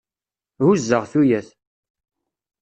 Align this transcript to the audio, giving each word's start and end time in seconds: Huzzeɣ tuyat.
Huzzeɣ 0.65 1.03
tuyat. 1.11 1.47